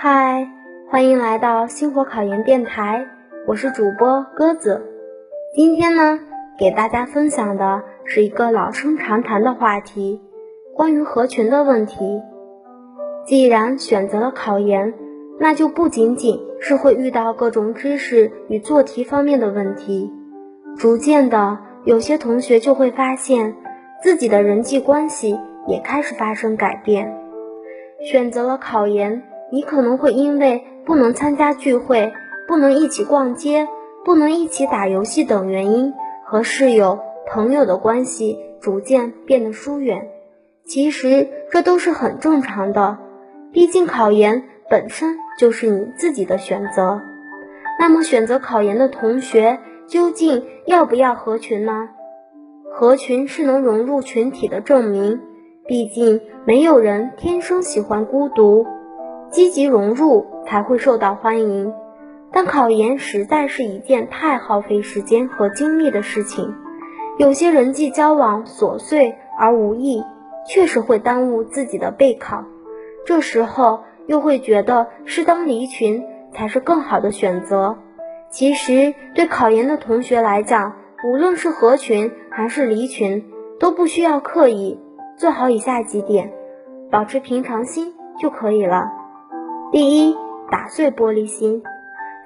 [0.00, 0.48] 嗨，
[0.88, 3.08] 欢迎来到星火考研电台，
[3.48, 4.86] 我是主播鸽子。
[5.56, 6.20] 今天呢，
[6.56, 10.20] 给大家分享的是一个老生常谈的话题，
[10.76, 12.22] 关于合群的问题。
[13.26, 14.94] 既然选择了考研，
[15.40, 20.12] 那就不仅仅是会遇到各种知识与做题方面的问题，
[20.76, 23.56] 逐渐的，有些同学就会发现
[24.00, 25.36] 自己的人际关系
[25.66, 27.12] 也开始发生改变。
[28.00, 32.12] 选择了考研，你可能会因为不能参加聚会，
[32.46, 33.66] 不能一起逛街，
[34.04, 40.08] 不能一起打游戏等原因，和室友、朋友的关系逐渐变得疏远。
[40.64, 42.98] 其实这都是很正常的，
[43.52, 47.00] 毕竟考研本身就是你自己的选择。
[47.80, 51.88] 那么选择考研的同学究竟要不要合群呢？
[52.70, 55.20] 合群是能融入群体的证明，
[55.66, 58.66] 毕竟没有人天生喜欢孤独。
[59.30, 61.72] 积极融入才会受到欢迎，
[62.32, 66.54] 但考研实在是一件太耗费时间和精力的事情。
[67.18, 70.02] 有些人际交往琐碎而无益，
[70.46, 72.44] 确实会耽误自己的备考。
[73.04, 77.78] 这时候又会觉得适当离群才是更好的选择。
[78.30, 83.24] 其实对考研的同学来讲，无论是合群还是离群，
[83.58, 84.78] 都不需要刻意，
[85.16, 86.32] 做好以下几点，
[86.90, 88.92] 保持平常心就可以了。
[89.70, 90.16] 第一，
[90.50, 91.62] 打碎玻璃心。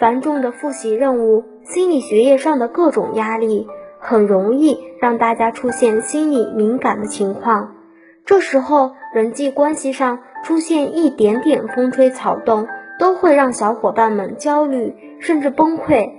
[0.00, 3.68] 繁重的复习任务、心理学业上的各种压力，
[4.00, 7.76] 很容易让大家出现心理敏感的情况。
[8.24, 12.66] 这时候，人际关系上出现一点点风吹草动，
[12.98, 16.10] 都会让小伙伴们焦虑甚至崩溃。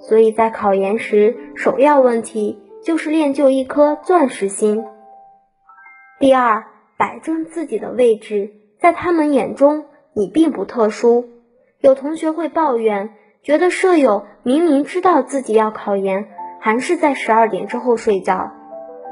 [0.00, 4.84] 所以在考研时，首要问题就是练就一颗钻石心。
[6.18, 6.64] 第二，
[6.96, 9.84] 摆正自己的位置，在他们眼中。
[10.14, 11.26] 你并不特殊，
[11.80, 13.10] 有同学会抱怨，
[13.42, 16.28] 觉得舍友明明知道自己要考研，
[16.60, 18.52] 还是在十二点之后睡觉，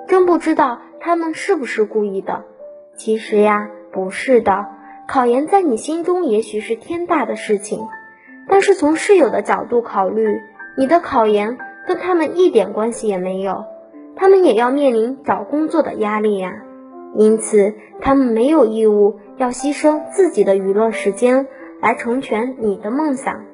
[0.08, 2.44] 真不知道他们是不是故意的。
[2.96, 4.66] 其实呀，不是的，
[5.08, 7.88] 考研在你心中也许是天大的事情，
[8.46, 10.40] 但是从室友的角度考虑，
[10.76, 11.56] 你的考研
[11.86, 13.64] 跟他们一点关系也没有，
[14.16, 16.62] 他们也要面临找工作的压力呀。
[17.16, 21.48] 因此，他们没有义务要牺牲自己的娱乐时间
[21.80, 23.46] 来成全你的梦想。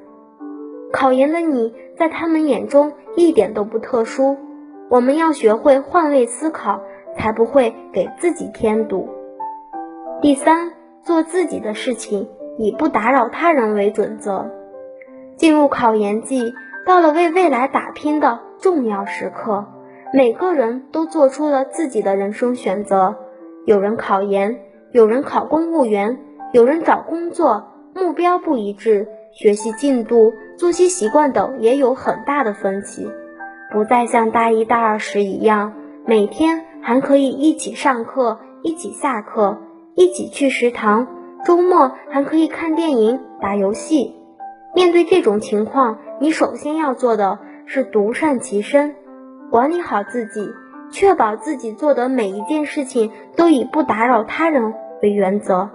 [0.91, 4.35] 考研的你在他们眼中一点都不特殊。
[4.89, 6.81] 我们要学会换位思考，
[7.15, 9.07] 才不会给自己添堵。
[10.21, 12.27] 第三，做自己的事情，
[12.57, 14.51] 以不打扰他人为准则。
[15.37, 16.53] 进入考研季，
[16.85, 19.67] 到了为未来打拼的重要时刻，
[20.13, 23.15] 每个人都做出了自己的人生选择。
[23.65, 24.61] 有人考研，
[24.91, 26.17] 有人考公务员，
[26.53, 33.07] 有人找工作，目标不一致，学习进度、作息习惯等也有很大的分歧，
[33.71, 35.73] 不再像大一、大二时一样，
[36.05, 39.57] 每天还可以一起上课、一起下课、
[39.93, 41.07] 一起去食堂，
[41.45, 44.15] 周末还可以看电影、打游戏。
[44.73, 48.95] 面对这种情况，你首先要做的是独善其身，
[49.51, 50.49] 管理好自己。
[50.89, 55.69] 确保自己做的每一件事情都以不打扰他人为原则。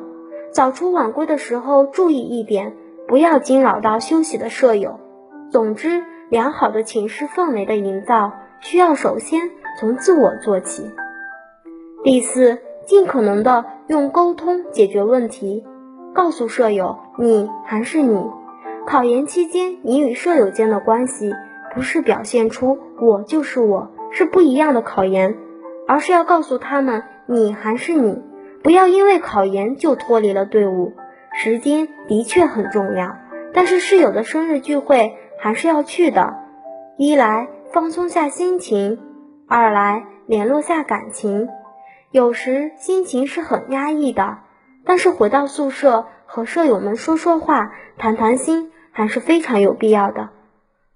[0.53, 2.75] 早出晚归的时候注意一点，
[3.07, 5.01] 不要惊扰到休息的舍友。
[5.51, 10.91] 总之，良好的寝室氛围的营造需要首先从自我做起。
[12.03, 15.65] 第四，尽可能的用沟通解决问题，
[16.13, 18.25] 告诉舍友你还是你。
[18.87, 21.33] 考研期间，你与舍友间的关系
[21.75, 23.91] 不是表现出我就是我。
[24.13, 25.37] 是不一样的考研，
[25.89, 28.23] 而是要告诉他们，你还是你，
[28.63, 30.93] 不要因为考研就脱离了队伍。
[31.35, 33.17] 时间的确很重要，
[33.55, 36.35] 但是室友的生日聚会还是要去的。
[36.99, 38.99] 一来放松下心情，
[39.49, 41.49] 二来联络下感情。
[42.11, 44.41] 有时心情是很压抑的，
[44.85, 50.29] 但是回到宿舍和舍友们说说话、谈谈心，还是非常有必要的。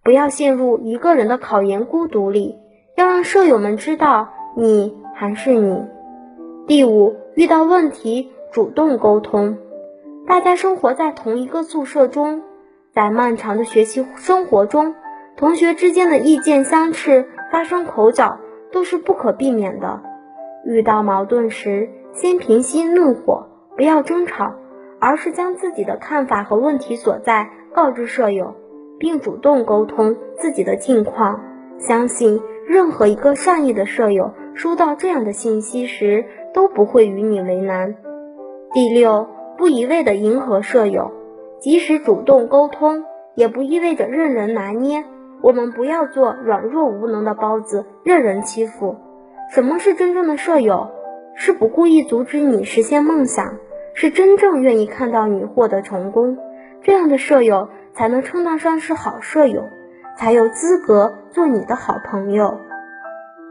[0.04, 2.56] 不要陷入一个人的考研孤独里。
[2.96, 5.84] 要让舍友们知道你还是你。
[6.66, 9.58] 第五，遇到问题主动沟通。
[10.26, 12.42] 大家生活在同一个宿舍中，
[12.94, 14.94] 在漫长的学习生活中，
[15.36, 18.38] 同学之间的意见相斥、发生口角
[18.72, 20.00] 都是不可避免的。
[20.64, 23.46] 遇到矛盾时，先平息怒火，
[23.76, 24.54] 不要争吵，
[24.98, 28.54] 而是将自己的看法和问题所在告知舍友，
[28.98, 31.42] 并主动沟通自己的近况。
[31.78, 32.40] 相信。
[32.66, 37.94] 任何一个善意的舍友收到这样的信息时，都不会与你为难。
[38.72, 41.12] 第六，不一味的迎合舍友，
[41.60, 43.04] 即使主动沟通，
[43.34, 45.04] 也不意味着任人拿捏。
[45.42, 48.96] 我们不要做软弱无能的包子，任人欺负。
[49.52, 50.90] 什么是真正的舍友？
[51.34, 53.58] 是不故意阻止你实现梦想，
[53.94, 56.38] 是真正愿意看到你获得成功。
[56.82, 59.62] 这样的舍友才能称得上是好舍友，
[60.18, 62.58] 才有资格做你的好朋友。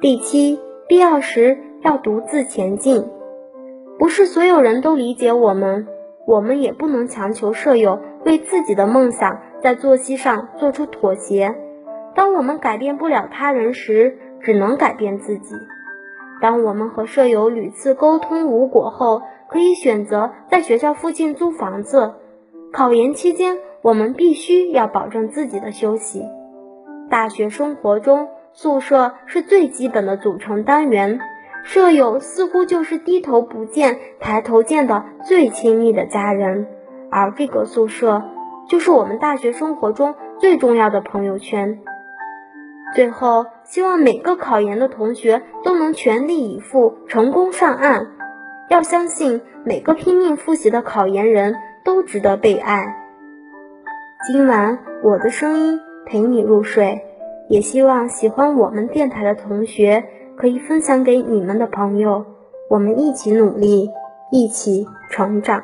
[0.02, 3.06] 第七，必要时要独自前进。
[4.00, 5.88] 不是所有人都理解我们，
[6.26, 11.56] 我们也不能强求舍友为自己的梦想在作息上做出妥协。
[12.16, 15.56] 当我们改变不了他人时，只能改变自己。
[16.42, 22.16] 当我们和舍友屡次沟通无果后，可以选择在学校附近租房子。
[22.74, 26.26] 考研期间，我们必须要保证自己的休息。
[27.10, 31.19] 大学生活中，宿舍是最基本的组成单元，
[31.63, 36.68] 舍友似乎就是低头不见抬头见的最亲密的家人，
[37.12, 38.24] 而这个宿舍
[38.68, 41.80] 就是我们大学生活中最重要的朋友圈。
[42.96, 48.08] 最后，希望每个考研的同学都能全力以赴，成功上岸。
[48.69, 52.96] 要相信，每个拼命复习的考研人都值得被爱。
[54.25, 57.02] 今晚，我的声音陪你入睡，
[57.50, 60.04] 也希望喜欢我们电台的同学
[60.38, 62.25] 可以分享给你们的朋友，
[62.69, 63.90] 我们一起努力，
[64.31, 65.63] 一起成长。